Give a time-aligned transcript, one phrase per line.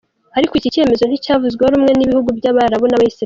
[0.37, 3.19] Ariko iki cyemezo nticyavuzweho rumwe n’ibihugu by’Abarabu n’Abayisilamu.